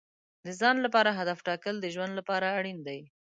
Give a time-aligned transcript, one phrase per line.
[0.45, 2.99] د ځان لپاره هدف ټاکل د ژوند لپاره اړین دي.